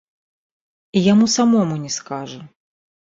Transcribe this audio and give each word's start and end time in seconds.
І 0.97 1.03
яму 1.11 1.25
самому 1.35 1.75
не 1.85 1.91
скажа. 1.99 2.41